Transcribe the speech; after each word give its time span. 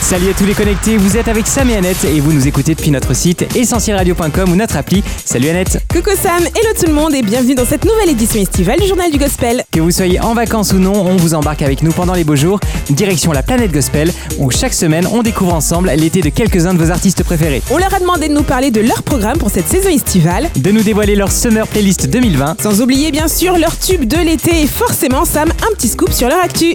Salut 0.00 0.30
à 0.30 0.34
tous 0.34 0.44
les 0.44 0.54
connectés, 0.54 0.96
vous 0.96 1.16
êtes 1.16 1.28
avec 1.28 1.46
Sam 1.46 1.70
et 1.70 1.76
Annette 1.76 2.04
et 2.04 2.18
vous 2.18 2.32
nous 2.32 2.48
écoutez 2.48 2.74
depuis 2.74 2.90
notre 2.90 3.14
site 3.14 3.44
essentielradio.com 3.54 4.50
ou 4.50 4.56
notre 4.56 4.76
appli. 4.76 5.04
Salut 5.24 5.48
Annette 5.48 5.78
Coucou 5.88 6.10
Sam, 6.20 6.42
hello 6.42 6.70
tout 6.76 6.86
le 6.86 6.92
monde 6.92 7.14
et 7.14 7.22
bienvenue 7.22 7.54
dans 7.54 7.64
cette 7.64 7.84
nouvelle 7.84 8.08
édition 8.10 8.40
estivale 8.40 8.80
du 8.80 8.88
Journal 8.88 9.12
du 9.12 9.18
Gospel. 9.18 9.62
Que 9.70 9.78
vous 9.78 9.92
soyez 9.92 10.18
en 10.20 10.34
vacances 10.34 10.72
ou 10.72 10.78
non, 10.80 10.94
on 10.94 11.16
vous 11.16 11.34
embarque 11.34 11.62
avec 11.62 11.82
nous 11.82 11.92
pendant 11.92 12.14
les 12.14 12.24
beaux 12.24 12.34
jours, 12.34 12.58
direction 12.88 13.30
la 13.30 13.44
planète 13.44 13.70
Gospel, 13.70 14.10
où 14.38 14.50
chaque 14.50 14.74
semaine 14.74 15.06
on 15.12 15.22
découvre 15.22 15.54
ensemble 15.54 15.90
l'été 15.96 16.22
de 16.22 16.30
quelques-uns 16.30 16.74
de 16.74 16.82
vos 16.84 16.90
artistes 16.90 17.22
préférés. 17.22 17.62
On 17.70 17.78
leur 17.78 17.94
a 17.94 18.00
demandé 18.00 18.26
de 18.28 18.34
nous 18.34 18.42
parler 18.42 18.72
de 18.72 18.80
leur 18.80 19.04
programme 19.04 19.38
pour 19.38 19.50
cette 19.50 19.68
saison 19.68 19.90
estivale, 19.90 20.50
De 20.56 20.72
nous 20.72 20.82
dévoiler 20.82 21.14
leur 21.14 21.30
Summer 21.30 21.68
Playlist 21.68 22.08
2020. 22.08 22.60
sans 22.60 22.80
oublier 22.80 23.12
bien 23.12 23.28
sûr 23.28 23.56
leur 23.58 23.78
tube 23.78 24.06
de 24.06 24.16
l'été 24.16 24.62
et 24.62 24.66
forcément 24.66 25.24
Sam, 25.24 25.50
un 25.50 25.74
petit 25.76 25.88
scoop 25.88 26.12
sur 26.12 26.28
leur 26.28 26.40
actu. 26.42 26.74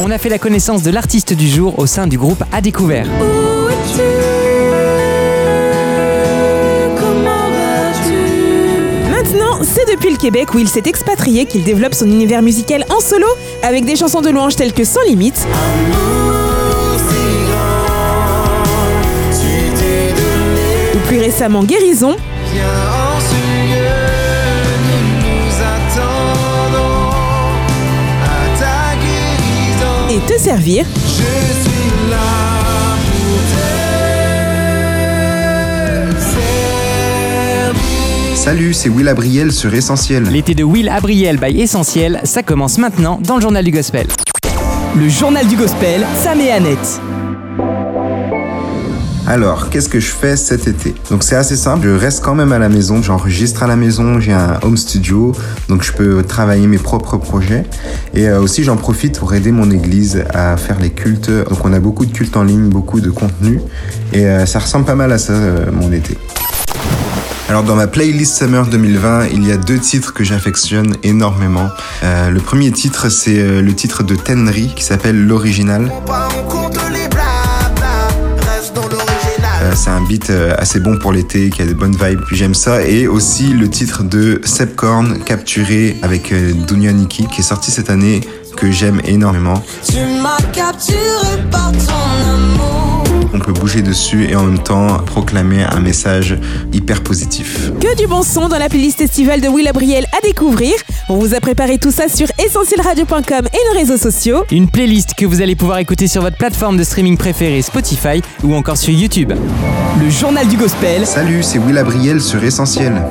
On 0.00 0.10
a 0.10 0.18
fait 0.18 0.28
la 0.28 0.38
connaissance 0.38 0.82
de 0.82 0.90
l'artiste 0.90 1.32
du 1.32 1.48
jour 1.48 1.78
au 1.78 1.86
sein 1.86 2.06
du 2.06 2.18
groupe 2.18 2.42
A 2.52 2.60
Découvert. 2.60 3.06
Maintenant, 9.10 9.62
c'est 9.62 9.90
depuis 9.90 10.10
le 10.10 10.16
Québec 10.16 10.54
où 10.54 10.58
il 10.58 10.68
s'est 10.68 10.82
expatrié 10.86 11.46
qu'il 11.46 11.62
développe 11.64 11.94
son 11.94 12.06
univers 12.06 12.42
musical 12.42 12.84
en 12.90 13.00
solo 13.00 13.26
avec 13.62 13.84
des 13.84 13.96
chansons 13.96 14.20
de 14.20 14.30
louange 14.30 14.56
telles 14.56 14.72
que 14.72 14.84
Sans 14.84 15.02
Limites. 15.06 15.46
Ou 20.94 20.98
plus 21.06 21.18
récemment 21.18 21.64
Guérison 21.64 22.16
Te 30.26 30.38
Servir. 30.38 30.84
Salut, 38.34 38.72
c'est 38.72 38.88
Will 38.88 39.08
Abriel 39.08 39.52
sur 39.52 39.74
Essentiel. 39.74 40.24
L'été 40.24 40.54
de 40.54 40.64
Will 40.64 40.88
Abriel 40.88 41.38
by 41.38 41.60
Essentiel, 41.60 42.20
ça 42.24 42.42
commence 42.42 42.78
maintenant 42.78 43.18
dans 43.22 43.36
le 43.36 43.42
journal 43.42 43.64
du 43.64 43.70
gospel. 43.70 44.06
Le 44.96 45.08
journal 45.08 45.46
du 45.46 45.56
gospel, 45.56 46.04
Sam 46.22 46.40
et 46.40 46.50
Annette. 46.50 47.00
Alors, 49.32 49.70
qu'est-ce 49.70 49.88
que 49.88 49.98
je 49.98 50.10
fais 50.10 50.36
cet 50.36 50.68
été? 50.68 50.94
Donc 51.10 51.22
c'est 51.22 51.36
assez 51.36 51.56
simple, 51.56 51.86
je 51.86 51.94
reste 51.94 52.22
quand 52.22 52.34
même 52.34 52.52
à 52.52 52.58
la 52.58 52.68
maison, 52.68 53.02
j'enregistre 53.02 53.62
à 53.62 53.66
la 53.66 53.76
maison, 53.76 54.20
j'ai 54.20 54.34
un 54.34 54.60
home 54.60 54.76
studio, 54.76 55.32
donc 55.70 55.82
je 55.82 55.90
peux 55.94 56.22
travailler 56.22 56.66
mes 56.66 56.76
propres 56.76 57.16
projets. 57.16 57.64
Et 58.12 58.28
euh, 58.28 58.42
aussi 58.42 58.62
j'en 58.62 58.76
profite 58.76 59.18
pour 59.18 59.32
aider 59.32 59.50
mon 59.50 59.70
église 59.70 60.22
à 60.34 60.58
faire 60.58 60.78
les 60.78 60.90
cultes. 60.90 61.30
Donc 61.30 61.64
on 61.64 61.72
a 61.72 61.80
beaucoup 61.80 62.04
de 62.04 62.12
cultes 62.12 62.36
en 62.36 62.44
ligne, 62.44 62.68
beaucoup 62.68 63.00
de 63.00 63.08
contenu, 63.08 63.62
et 64.12 64.26
euh, 64.26 64.44
ça 64.44 64.58
ressemble 64.58 64.84
pas 64.84 64.96
mal 64.96 65.10
à 65.10 65.16
ça 65.16 65.32
euh, 65.32 65.64
mon 65.72 65.90
été. 65.92 66.18
Alors 67.48 67.62
dans 67.62 67.74
ma 67.74 67.86
playlist 67.86 68.36
Summer 68.36 68.66
2020, 68.66 69.28
il 69.32 69.48
y 69.48 69.50
a 69.50 69.56
deux 69.56 69.78
titres 69.78 70.12
que 70.12 70.24
j'affectionne 70.24 70.96
énormément. 71.02 71.70
Le 72.02 72.38
premier 72.38 72.70
titre, 72.70 73.08
c'est 73.08 73.62
le 73.62 73.74
titre 73.74 74.02
de 74.02 74.14
Tenry 74.14 74.72
qui 74.74 74.84
s'appelle 74.84 75.26
L'Original. 75.26 75.90
C'est 79.74 79.90
un 79.90 80.02
beat 80.02 80.30
euh, 80.30 80.54
assez 80.58 80.80
bon 80.80 80.98
pour 80.98 81.12
l'été, 81.12 81.50
qui 81.50 81.62
a 81.62 81.66
des 81.66 81.74
bonnes 81.74 81.96
vibes, 81.96 82.20
puis 82.26 82.36
j'aime 82.36 82.54
ça. 82.54 82.84
Et 82.84 83.06
aussi 83.06 83.48
le 83.48 83.68
titre 83.68 84.02
de 84.02 84.40
Sepcorn, 84.44 85.24
Capturé 85.24 85.96
avec 86.02 86.30
euh, 86.32 86.52
Dunia 86.52 86.92
Nikki, 86.92 87.26
qui 87.26 87.40
est 87.40 87.44
sorti 87.44 87.70
cette 87.70 87.90
année, 87.90 88.20
que 88.56 88.70
j'aime 88.70 89.00
énormément. 89.04 89.62
Tu 89.88 89.98
m'as 90.22 90.36
capturé 90.52 90.98
par 91.50 91.72
ton 91.72 92.30
amour. 92.30 93.04
On 93.34 93.38
peut 93.38 93.52
bouger 93.52 93.80
dessus 93.80 94.28
et 94.28 94.36
en 94.36 94.44
même 94.44 94.62
temps 94.62 94.98
proclamer 94.98 95.64
un 95.64 95.80
message 95.80 96.38
hyper 96.72 97.02
positif. 97.02 97.70
Que 97.80 97.96
du 97.96 98.06
bon 98.06 98.22
son 98.22 98.48
dans 98.48 98.58
la 98.58 98.68
playlist 98.68 99.00
estivale 99.00 99.40
de 99.40 99.48
Will 99.48 99.66
Abriel 99.68 100.06
à 100.12 100.20
découvrir. 100.26 100.74
On 101.08 101.18
vous 101.18 101.34
a 101.34 101.40
préparé 101.40 101.78
tout 101.78 101.90
ça 101.90 102.08
sur 102.08 102.28
essentielradio.com 102.38 103.46
et 103.52 103.72
nos 103.72 103.78
réseaux 103.78 103.96
sociaux. 103.96 104.44
Une 104.50 104.70
playlist 104.70 105.14
que 105.14 105.26
vous 105.26 105.42
allez 105.42 105.56
pouvoir 105.56 105.78
écouter 105.78 106.06
sur 106.06 106.22
votre 106.22 106.36
plateforme 106.36 106.76
de 106.76 106.84
streaming 106.84 107.16
préférée 107.16 107.60
Spotify 107.62 108.22
ou 108.44 108.54
encore 108.54 108.76
sur 108.76 108.94
YouTube. 108.94 109.32
Le 110.00 110.10
journal 110.10 110.46
du 110.46 110.56
gospel, 110.56 111.06
Salut, 111.06 111.42
c'est 111.42 111.58
Will 111.58 111.78
Abriel 111.78 112.20
sur 112.20 112.42
Essentiel. 112.44 113.02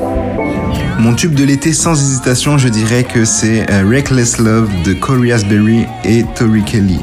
Mon 0.99 1.15
tube 1.15 1.33
de 1.33 1.43
l'été 1.43 1.73
sans 1.73 1.99
hésitation, 1.99 2.57
je 2.57 2.69
dirais 2.69 3.03
que 3.03 3.25
c'est 3.25 3.69
euh, 3.71 3.83
Reckless 3.89 4.37
Love 4.37 4.69
de 4.83 4.93
Corey 4.93 5.31
Asbury 5.31 5.85
et 6.05 6.23
Tori 6.35 6.63
Kelly. 6.63 6.99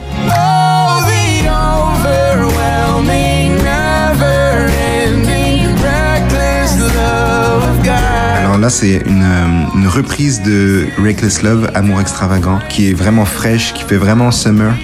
Alors 8.59 8.71
là, 8.71 8.77
c'est 8.77 8.97
une, 9.07 9.23
euh, 9.23 9.77
une 9.77 9.87
reprise 9.87 10.43
de 10.43 10.89
Reckless 11.01 11.43
Love, 11.43 11.71
Amour 11.75 12.01
extravagant, 12.01 12.59
qui 12.69 12.91
est 12.91 12.93
vraiment 12.93 13.25
fraîche, 13.25 13.73
qui 13.73 13.85
fait 13.85 13.97
vraiment 13.97 14.33
summer. 14.33 14.75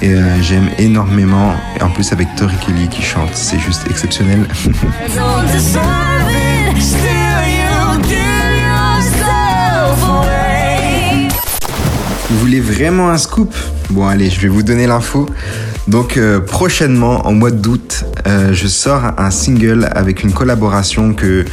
Et 0.00 0.10
euh, 0.10 0.40
j'aime 0.42 0.68
énormément. 0.78 1.52
Et 1.76 1.82
en 1.82 1.90
plus 1.90 2.12
avec 2.12 2.28
Tori 2.36 2.54
Kelly 2.64 2.88
qui 2.88 3.02
chante, 3.02 3.30
c'est 3.34 3.58
juste 3.58 3.82
exceptionnel. 3.90 4.46
Vous 12.30 12.38
voulez 12.38 12.60
vraiment 12.60 13.10
un 13.10 13.18
scoop? 13.18 13.52
Bon 13.90 14.06
allez, 14.06 14.30
je 14.30 14.40
vais 14.40 14.46
vous 14.46 14.62
donner 14.62 14.86
l'info. 14.86 15.28
Donc 15.88 16.16
euh, 16.16 16.40
prochainement, 16.40 17.26
en 17.26 17.32
mois 17.32 17.50
d'août, 17.50 18.04
euh, 18.26 18.52
je 18.52 18.66
sors 18.66 19.02
un 19.18 19.30
single 19.30 19.88
avec 19.94 20.24
une 20.24 20.32
collaboration 20.32 21.14
que 21.14 21.44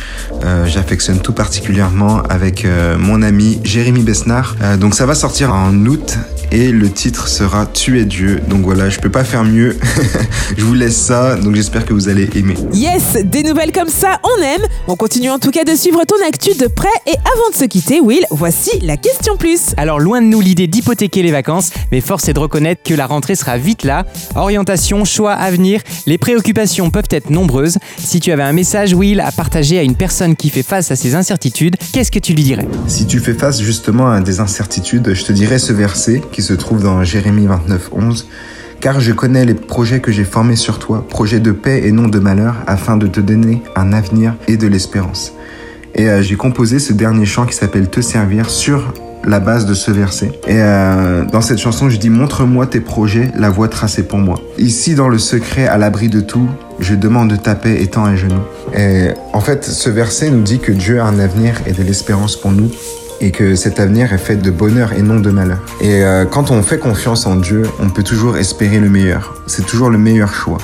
euh, 0.43 0.65
j'affectionne 0.65 1.19
tout 1.19 1.33
particulièrement 1.33 2.21
avec 2.23 2.65
mon 2.97 3.21
ami 3.21 3.59
Jérémy 3.63 4.01
Besnard. 4.01 4.55
Donc 4.79 4.95
ça 4.95 5.05
va 5.05 5.15
sortir 5.15 5.53
en 5.53 5.73
août 5.85 6.17
et 6.53 6.71
le 6.71 6.89
titre 6.89 7.27
sera 7.27 7.65
Tu 7.65 7.99
es 7.99 8.05
Dieu. 8.05 8.39
Donc 8.47 8.61
voilà, 8.61 8.87
je 8.89 8.99
peux 8.99 9.09
pas 9.09 9.23
faire 9.23 9.43
mieux. 9.43 9.75
je 10.57 10.63
vous 10.63 10.75
laisse 10.75 10.95
ça, 10.95 11.35
donc 11.35 11.55
j'espère 11.55 11.83
que 11.83 11.93
vous 11.93 12.09
allez 12.09 12.29
aimer. 12.35 12.53
Yes, 12.73 13.17
des 13.25 13.41
nouvelles 13.41 13.71
comme 13.71 13.89
ça, 13.89 14.19
on 14.23 14.41
aime. 14.41 14.61
On 14.87 14.95
continue 14.95 15.31
en 15.31 15.39
tout 15.39 15.49
cas 15.49 15.63
de 15.63 15.75
suivre 15.75 16.03
ton 16.05 16.15
actu 16.27 16.55
de 16.55 16.67
près. 16.67 16.87
Et 17.07 17.15
avant 17.15 17.49
de 17.51 17.55
se 17.55 17.65
quitter, 17.65 17.99
Will, 17.99 18.23
voici 18.29 18.69
la 18.81 18.97
question 18.97 19.35
plus. 19.35 19.73
Alors 19.77 19.99
loin 19.99 20.21
de 20.21 20.27
nous 20.27 20.41
l'idée 20.41 20.67
d'hypothéquer 20.67 21.23
les 21.23 21.31
vacances, 21.31 21.71
mais 21.91 22.01
force 22.01 22.29
est 22.29 22.33
de 22.33 22.39
reconnaître 22.39 22.83
que 22.83 22.93
la 22.93 23.07
rentrée 23.07 23.35
sera 23.35 23.57
vite 23.57 23.83
là. 23.83 24.05
Orientation, 24.35 25.05
choix, 25.05 25.33
avenir, 25.33 25.81
les 26.05 26.19
préoccupations 26.19 26.91
peuvent 26.91 27.09
être 27.09 27.31
nombreuses. 27.31 27.79
Si 27.97 28.19
tu 28.19 28.31
avais 28.31 28.43
un 28.43 28.53
message, 28.53 28.93
Will, 28.93 29.21
à 29.21 29.31
partager 29.31 29.79
à 29.79 29.81
une 29.81 29.95
personne 29.95 30.35
qui 30.35 30.51
fait 30.51 30.61
face 30.61 30.91
à 30.91 30.95
ces 30.95 31.15
incertitudes, 31.15 31.77
qu'est-ce 31.93 32.11
que 32.11 32.19
tu 32.19 32.33
lui 32.33 32.43
dirais? 32.43 32.67
Si 32.87 33.07
tu 33.07 33.19
fais 33.19 33.33
face 33.33 33.59
justement 33.59 34.11
à 34.11 34.21
des 34.21 34.39
incertitudes, 34.39 35.15
je 35.15 35.23
te 35.23 35.31
dirais 35.31 35.57
ce 35.57 35.73
verset 35.73 36.21
qui 36.31 36.42
se 36.43 36.53
trouve 36.53 36.83
dans 36.83 37.03
Jérémie 37.03 37.47
29, 37.47 37.89
11. 37.93 38.27
Car 38.79 38.99
je 38.99 39.13
connais 39.13 39.45
les 39.45 39.53
projets 39.53 40.01
que 40.01 40.11
j'ai 40.11 40.25
formés 40.25 40.57
sur 40.57 40.77
toi, 40.77 41.07
projets 41.07 41.39
de 41.39 41.51
paix 41.51 41.81
et 41.85 41.91
non 41.91 42.07
de 42.07 42.19
malheur, 42.19 42.55
afin 42.67 42.97
de 42.97 43.07
te 43.07 43.21
donner 43.21 43.63
un 43.75 43.93
avenir 43.93 44.35
et 44.47 44.57
de 44.57 44.67
l'espérance. 44.67 45.33
Et 45.95 46.09
euh, 46.09 46.21
j'ai 46.21 46.35
composé 46.35 46.79
ce 46.79 46.91
dernier 46.91 47.25
chant 47.25 47.45
qui 47.45 47.55
s'appelle 47.55 47.89
Te 47.89 48.01
servir 48.01 48.49
sur 48.49 48.93
la 49.25 49.39
base 49.39 49.65
de 49.65 49.73
ce 49.73 49.89
verset. 49.89 50.33
Et 50.47 50.57
euh, 50.57 51.23
dans 51.23 51.39
cette 51.39 51.59
chanson, 51.59 51.89
je 51.89 51.97
dis 51.97 52.09
Montre-moi 52.09 52.67
tes 52.67 52.81
projets, 52.81 53.31
la 53.37 53.49
voie 53.49 53.69
tracée 53.69 54.03
pour 54.03 54.19
moi. 54.19 54.39
Ici, 54.57 54.95
dans 54.95 55.07
le 55.07 55.17
secret, 55.17 55.65
à 55.65 55.77
l'abri 55.77 56.09
de 56.09 56.19
tout, 56.19 56.49
je 56.79 56.93
demande 56.93 57.41
ta 57.41 57.55
paix 57.55 57.81
étant 57.81 58.03
à 58.03 58.17
genoux. 58.17 58.43
Et 58.75 59.09
en 59.31 59.39
fait, 59.39 59.63
ce 59.63 59.89
verset 59.89 60.29
nous 60.29 60.41
dit 60.41 60.59
que 60.59 60.73
Dieu 60.73 60.99
a 60.99 61.05
un 61.05 61.19
avenir 61.19 61.61
et 61.65 61.71
de 61.71 61.83
l'espérance 61.83 62.35
pour 62.35 62.51
nous 62.51 62.69
et 63.23 63.31
que 63.31 63.55
cet 63.55 63.79
avenir 63.79 64.11
est 64.11 64.17
fait 64.17 64.35
de 64.35 64.51
bonheur 64.51 64.91
et 64.91 65.01
non 65.01 65.21
de 65.21 65.29
malheur. 65.31 65.59
Et 65.79 66.03
euh, 66.03 66.25
quand 66.25 66.51
on 66.51 66.61
fait 66.61 66.77
confiance 66.77 67.25
en 67.25 67.37
Dieu, 67.37 67.63
on 67.79 67.89
peut 67.89 68.03
toujours 68.03 68.37
espérer 68.37 68.79
le 68.79 68.89
meilleur. 68.89 69.33
C'est 69.47 69.65
toujours 69.65 69.89
le 69.89 69.97
meilleur 69.97 70.33
choix. 70.33 70.57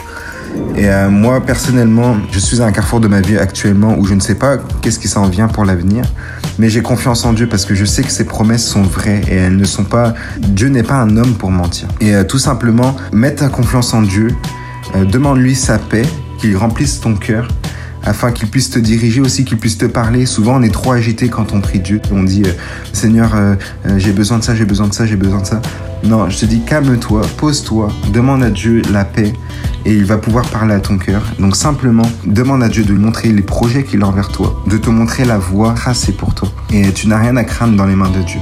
Et 0.75 0.89
euh, 0.89 1.09
moi, 1.09 1.39
personnellement, 1.39 2.17
je 2.31 2.39
suis 2.39 2.61
à 2.61 2.65
un 2.65 2.73
carrefour 2.73 2.99
de 2.99 3.07
ma 3.07 3.21
vie 3.21 3.37
actuellement 3.37 3.95
où 3.97 4.05
je 4.05 4.13
ne 4.13 4.19
sais 4.19 4.35
pas 4.35 4.57
qu'est-ce 4.81 4.99
qui 4.99 5.07
s'en 5.07 5.29
vient 5.29 5.47
pour 5.47 5.63
l'avenir, 5.63 6.03
mais 6.57 6.69
j'ai 6.69 6.81
confiance 6.81 7.23
en 7.23 7.31
Dieu 7.31 7.47
parce 7.47 7.63
que 7.63 7.75
je 7.75 7.85
sais 7.85 8.03
que 8.03 8.11
ses 8.11 8.25
promesses 8.25 8.65
sont 8.65 8.83
vraies 8.83 9.21
et 9.29 9.35
elles 9.35 9.55
ne 9.55 9.63
sont 9.63 9.85
pas... 9.85 10.13
Dieu 10.39 10.67
n'est 10.67 10.83
pas 10.83 10.95
un 10.95 11.15
homme 11.15 11.35
pour 11.35 11.51
mentir. 11.51 11.87
Et 12.01 12.13
euh, 12.13 12.25
tout 12.25 12.39
simplement, 12.39 12.93
mets 13.13 13.35
ta 13.35 13.47
confiance 13.47 13.93
en 13.93 14.01
Dieu, 14.01 14.35
demande-lui 15.05 15.55
sa 15.55 15.77
paix, 15.77 16.05
qu'il 16.39 16.57
remplisse 16.57 16.99
ton 16.99 17.15
cœur 17.15 17.47
afin 18.03 18.31
qu'il 18.31 18.47
puisse 18.47 18.69
te 18.69 18.79
diriger 18.79 19.21
aussi, 19.21 19.45
qu'il 19.45 19.57
puisse 19.57 19.77
te 19.77 19.85
parler. 19.85 20.25
Souvent, 20.25 20.57
on 20.57 20.61
est 20.61 20.73
trop 20.73 20.91
agité 20.91 21.29
quand 21.29 21.53
on 21.53 21.61
prie 21.61 21.79
Dieu. 21.79 22.01
On 22.11 22.23
dit, 22.23 22.43
euh, 22.45 22.51
Seigneur, 22.93 23.35
euh, 23.35 23.55
euh, 23.85 23.99
j'ai 23.99 24.11
besoin 24.11 24.39
de 24.39 24.43
ça, 24.43 24.55
j'ai 24.55 24.65
besoin 24.65 24.87
de 24.87 24.93
ça, 24.93 25.05
j'ai 25.05 25.15
besoin 25.15 25.41
de 25.41 25.45
ça. 25.45 25.61
Non, 26.03 26.29
je 26.29 26.39
te 26.39 26.45
dis, 26.45 26.61
calme-toi, 26.61 27.21
pose-toi, 27.37 27.89
demande 28.13 28.43
à 28.43 28.49
Dieu 28.49 28.81
la 28.91 29.03
paix 29.03 29.33
et 29.85 29.93
il 29.93 30.05
va 30.05 30.17
pouvoir 30.17 30.45
parler 30.49 30.73
à 30.73 30.79
ton 30.79 30.97
cœur. 30.97 31.21
Donc 31.39 31.55
simplement, 31.55 32.09
demande 32.25 32.63
à 32.63 32.69
Dieu 32.69 32.83
de 32.83 32.93
lui 32.93 32.99
montrer 32.99 33.29
les 33.29 33.41
projets 33.41 33.83
qu'il 33.83 34.03
a 34.03 34.07
envers 34.07 34.29
toi, 34.29 34.63
de 34.67 34.77
te 34.77 34.89
montrer 34.89 35.25
la 35.25 35.37
voie 35.37 35.73
tracée 35.73 36.13
pour 36.13 36.33
toi. 36.33 36.49
Et 36.71 36.91
tu 36.93 37.07
n'as 37.07 37.17
rien 37.17 37.35
à 37.35 37.43
craindre 37.43 37.75
dans 37.75 37.85
les 37.85 37.95
mains 37.95 38.09
de 38.09 38.21
Dieu. 38.21 38.39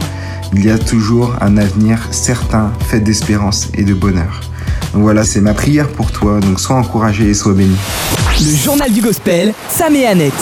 il 0.54 0.66
y 0.66 0.70
a 0.70 0.78
toujours 0.78 1.36
un 1.42 1.58
avenir 1.58 2.00
certain, 2.12 2.72
fait 2.88 3.00
d'espérance 3.00 3.70
et 3.74 3.84
de 3.84 3.94
bonheur. 3.94 4.42
Donc 4.98 5.04
voilà, 5.04 5.24
c'est 5.24 5.42
ma 5.42 5.54
prière 5.54 5.90
pour 5.90 6.12
toi, 6.12 6.40
donc 6.40 6.60
sois 6.60 6.76
encouragé 6.76 7.30
et 7.30 7.36
sois 7.36 7.54
béni. 7.54 7.76
Le 8.40 8.56
journal 8.56 8.92
du 8.92 9.00
gospel, 9.00 9.54
Sam 9.70 9.96
et 9.96 10.08
Annette. 10.08 10.34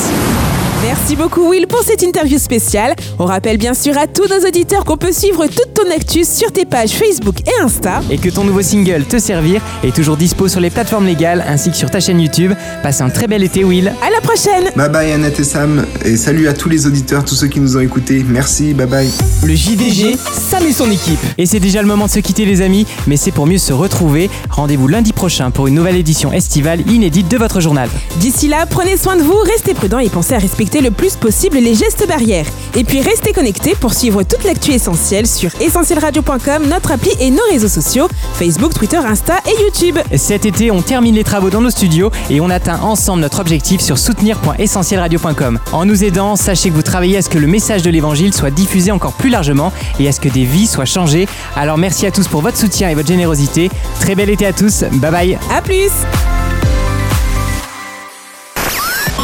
Merci 0.86 1.16
beaucoup 1.16 1.50
Will 1.50 1.66
pour 1.66 1.82
cette 1.82 2.04
interview 2.04 2.38
spéciale. 2.38 2.94
On 3.18 3.26
rappelle 3.26 3.58
bien 3.58 3.74
sûr 3.74 3.98
à 3.98 4.06
tous 4.06 4.28
nos 4.30 4.48
auditeurs 4.48 4.86
qu'on 4.86 4.98
peut 4.98 5.12
suivre 5.12 5.48
toute 5.48 5.74
ton 5.74 5.90
actu 5.90 6.24
sur 6.24 6.52
tes 6.52 6.64
pages 6.64 6.92
Facebook 6.92 7.38
et 7.42 7.64
Insta. 7.64 8.02
Et 8.12 8.20
que 8.20 8.30
ton 8.30 8.44
nouveau 8.44 8.62
single 8.62 9.04
Te 9.04 9.18
Servir 9.18 9.64
est 9.84 9.96
toujours 9.96 10.16
dispo 10.16 10.48
sur 10.48 10.60
les 10.60 10.70
plateformes 10.70 11.08
légales 11.08 11.44
ainsi 11.48 11.72
que 11.72 11.76
sur 11.76 11.90
ta 11.90 12.00
chaîne 12.00 12.22
YouTube. 12.22 12.54
Passe 12.84 13.02
un 13.02 13.10
très 13.10 13.26
bel 13.26 13.42
été, 13.42 13.64
Will. 13.64 13.88
À 13.88 14.12
la 14.12 14.22
prochaine 14.22 14.66
Bye 14.76 14.90
bye 14.90 15.12
Annette 15.12 15.40
et 15.40 15.44
Sam, 15.44 15.88
et 16.04 16.18
salut 16.18 16.48
à 16.48 16.54
tous 16.54 16.70
les 16.70 16.86
auditeurs, 16.86 17.26
tous 17.26 17.34
ceux 17.34 17.48
qui 17.48 17.60
nous 17.60 17.78
ont 17.78 17.82
écoutés. 17.82 18.24
Merci, 18.24 18.76
bye 18.76 18.86
bye. 18.86 19.10
Le 19.44 19.56
JDG, 19.56 20.16
Sam 20.18 20.68
et 20.68 20.72
son 20.72 20.92
équipe. 20.92 21.20
Et 21.40 21.48
c'est 21.48 21.60
déjà 21.60 21.82
le 21.82 21.88
moment 21.88 22.06
de 22.06 22.12
se 22.12 22.20
quitter, 22.20 22.46
les 22.46 22.62
amis, 22.62 22.86
mais 23.08 23.18
c'est 23.18 23.32
pour 23.32 23.48
mieux 23.48 23.58
se 23.58 23.74
retrouver. 23.74 24.30
Rendez-vous 24.52 24.88
lundi 24.88 25.14
prochain 25.14 25.50
pour 25.50 25.66
une 25.66 25.74
nouvelle 25.74 25.98
édition 25.98 26.32
estivale 26.32 26.88
inédite 26.88 27.28
de 27.28 27.38
votre 27.38 27.60
journal. 27.60 27.90
D'ici 28.18 28.48
là, 28.48 28.68
prenez 28.70 28.98
soin 28.98 29.16
de 29.16 29.24
vous, 29.24 29.38
restez 29.38 29.74
prudents 29.74 29.98
et 29.98 30.10
pensez 30.10 30.36
à 30.36 30.40
respecter 30.76 30.82
le 30.82 30.92
plus 30.92 31.16
possible 31.16 31.58
les 31.58 31.76
gestes 31.76 32.08
barrières. 32.08 32.46
Et 32.76 32.84
puis 32.84 33.02
restez 33.02 33.32
connectés 33.34 33.76
pour 33.76 33.94
suivre 33.94 34.24
toute 34.24 34.44
l'actu 34.44 34.72
essentielle 34.72 35.28
sur 35.28 35.50
essentielradio.com, 35.62 36.68
notre 36.68 36.92
appli 36.92 37.12
et 37.20 37.32
nos 37.32 37.44
réseaux 37.50 37.68
sociaux, 37.68 38.08
Facebook, 38.34 38.74
Twitter, 38.74 38.98
Insta 38.98 39.36
et 39.46 39.62
YouTube. 39.62 39.98
Cet 40.16 40.46
été, 40.46 40.72
on 40.72 40.82
termine 40.82 41.16
les 41.16 41.24
travaux 41.24 41.50
dans 41.50 41.62
nos 41.62 41.70
studios 41.70 42.12
et 42.30 42.42
on 42.42 42.50
atteint 42.50 42.80
ensemble 42.82 43.22
notre 43.22 43.40
objectif 43.40 43.82
sur 43.82 43.98
soutenir.essentielradio.com. 43.98 45.60
En 45.72 45.86
nous 45.86 46.04
aidant, 46.04 46.36
sachez 46.36 46.70
que 46.70 46.76
vous 46.76 46.84
travaillez 46.84 47.18
à 47.18 47.22
ce 47.22 47.30
que 47.30 47.38
le 47.38 47.48
message 47.48 47.82
de 47.82 47.90
l'évangile 47.90 48.34
soit 48.34 48.52
diffusé 48.52 48.92
encore 48.92 49.14
plus 49.14 49.30
largement 49.30 49.72
et 50.00 50.08
à 50.08 50.12
ce 50.12 50.20
que 50.20 50.30
des 50.30 50.46
vies 50.46 50.68
soient 50.68 50.86
changées. 50.86 51.28
Alors 51.56 51.78
merci 51.78 52.06
à 52.06 52.12
tous 52.12 52.28
pour 52.28 52.42
votre 52.42 52.58
soutien 52.58 52.90
et 52.90 52.96
votre 52.96 53.08
générosité. 53.08 53.70
Très 54.00 54.16
bel 54.16 54.30
été 54.30 54.46
à 54.46 54.54
tous. 54.54 54.84
Bye 54.94 55.12
bye. 55.12 55.40
À 55.52 55.62
plus 55.62 55.92